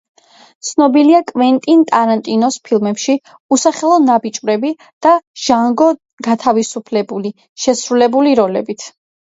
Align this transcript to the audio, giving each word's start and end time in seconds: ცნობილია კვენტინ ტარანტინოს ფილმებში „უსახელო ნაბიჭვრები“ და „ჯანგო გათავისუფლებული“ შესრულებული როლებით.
ცნობილია 0.67 1.17
კვენტინ 1.31 1.83
ტარანტინოს 1.91 2.57
ფილმებში 2.69 3.15
„უსახელო 3.57 3.99
ნაბიჭვრები“ 4.07 4.73
და 5.07 5.13
„ჯანგო 5.45 5.91
გათავისუფლებული“ 6.29 7.35
შესრულებული 7.67 8.37
როლებით. 8.45 8.93